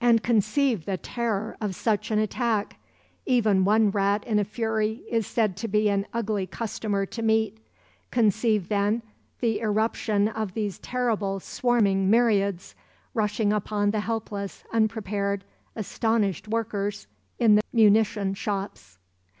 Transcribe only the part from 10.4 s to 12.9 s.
these terrible, swarming myriads,